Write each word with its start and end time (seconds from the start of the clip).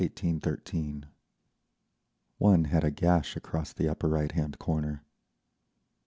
One 2.39 2.63
had 2.63 2.83
a 2.83 2.89
gash 2.89 3.35
across 3.35 3.71
the 3.71 3.87
upper 3.87 4.09
right 4.09 4.31
hand 4.31 4.57
corner. 4.57 5.03